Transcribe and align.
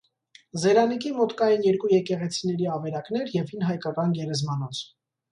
Զերանիկի 0.61 1.09
մոտ 1.17 1.33
կային 1.41 1.65
երկու 1.65 1.91
եկեղեցիների 1.91 2.69
ավերակներ 2.77 3.29
և 3.35 3.51
հին 3.53 3.65
հայկական 3.67 4.15
գերեզմանոց։ 4.21 4.81